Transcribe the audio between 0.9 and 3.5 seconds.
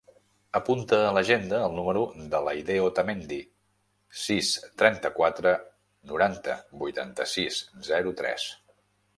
a l'agenda el número de l'Aidé Otamendi: